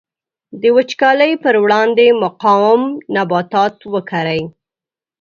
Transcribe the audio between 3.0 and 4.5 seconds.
نباتات وکري.